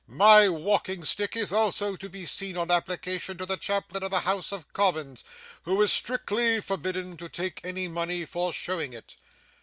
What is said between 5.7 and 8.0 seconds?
is strictly forbidden to take any